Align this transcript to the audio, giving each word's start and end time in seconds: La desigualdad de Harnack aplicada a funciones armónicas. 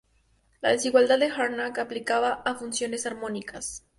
La 0.61 0.69
desigualdad 0.71 1.19
de 1.19 1.27
Harnack 1.27 1.77
aplicada 1.77 2.33
a 2.43 2.55
funciones 2.55 3.05
armónicas. 3.05 3.85